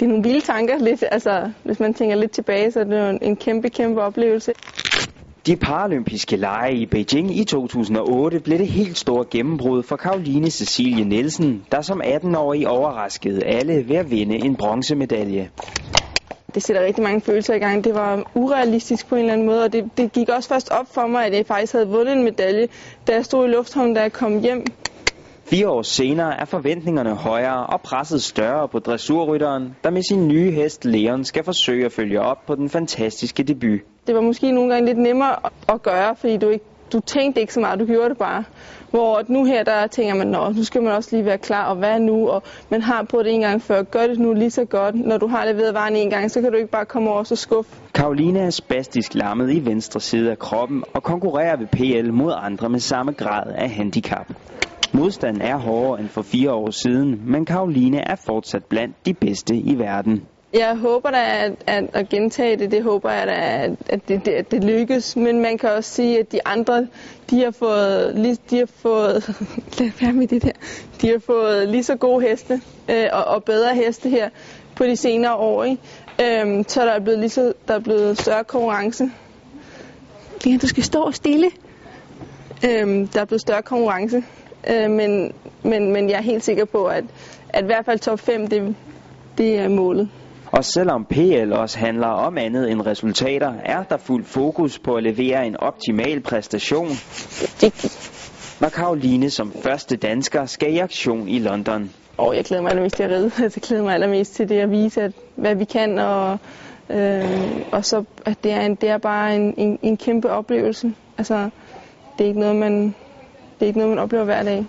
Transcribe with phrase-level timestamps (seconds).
[0.00, 1.04] det er nogle vilde tanker lidt.
[1.10, 4.52] Altså, hvis man tænker lidt tilbage, så er det jo en kæmpe, kæmpe oplevelse.
[5.46, 11.04] De paralympiske lege i Beijing i 2008 blev det helt store gennembrud for Karoline Cecilie
[11.04, 15.50] Nielsen, der som 18-årig overraskede alle ved at vinde en bronzemedalje.
[16.54, 17.84] Det sætter rigtig mange følelser i gang.
[17.84, 20.94] Det var urealistisk på en eller anden måde, og det, det gik også først op
[20.94, 22.68] for mig, at jeg faktisk havde vundet en medalje,
[23.06, 24.64] da jeg stod i lufthavnen, da jeg kom hjem.
[25.50, 30.50] Fire år senere er forventningerne højere og presset større på dressurrytteren, der med sin nye
[30.50, 33.80] hest Leon skal forsøge at følge op på den fantastiske debut.
[34.06, 35.36] Det var måske nogle gange lidt nemmere
[35.68, 38.44] at gøre, fordi du, ikke, du tænkte ikke så meget, du gjorde det bare.
[38.90, 41.76] Hvor nu her, der tænker man, Nå, nu skal man også lige være klar, og
[41.76, 42.28] hvad nu?
[42.28, 44.94] Og man har prøvet det en gang før, gør det nu lige så godt.
[44.94, 47.38] Når du har leveret varen en gang, så kan du ikke bare komme over og
[47.38, 47.70] skuffe.
[47.94, 52.68] Karoline er spastisk lammet i venstre side af kroppen og konkurrerer ved PL mod andre
[52.68, 54.26] med samme grad af handicap.
[54.92, 59.56] Modstanden er hårdere end for fire år siden, men Karoline er fortsat blandt de bedste
[59.56, 60.22] i verden.
[60.54, 62.70] Jeg håber da at, at, at gentage det.
[62.70, 65.16] Det håber jeg da, at, at, det, det, at det lykkes.
[65.16, 66.86] Men man kan også sige, at de andre,
[67.30, 69.28] de har fået, de har fået,
[69.78, 70.52] lad være med det der,
[71.00, 72.60] de har fået lige så gode heste
[72.90, 74.28] øh, og, og bedre heste her
[74.76, 75.64] på de senere år.
[75.64, 75.82] Ikke?
[76.22, 79.10] Øhm, så der er blevet lige så, der er blevet større konkurrence.
[80.46, 81.50] Ja, du skal stå stille.
[82.68, 84.22] Øhm, der er blevet større konkurrence.
[84.68, 87.04] Øh, men, men, men jeg er helt sikker på, at,
[87.48, 88.74] at i hvert fald top 5, det,
[89.38, 90.08] det er målet.
[90.52, 95.02] Og selvom PL også handler om andet end resultater, er der fuld fokus på at
[95.02, 96.88] levere en optimal præstation.
[98.60, 101.90] Når Karoline som første dansker skal i aktion i London.
[102.16, 103.32] Og jeg glæder mig allermest til at ride.
[103.42, 105.98] Jeg glæder mig allermest til det at vise, at, hvad vi kan.
[105.98, 106.38] Og,
[106.90, 107.24] øh,
[107.72, 110.94] og så at det er, en, det er bare en, en, en kæmpe oplevelse.
[111.18, 111.50] Altså,
[112.18, 112.94] det er ikke noget, man,
[113.60, 114.66] det er ikke noget, man oplever hver dag.